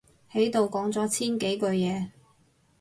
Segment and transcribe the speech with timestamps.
[0.31, 2.09] 喺度講咗千幾句嘢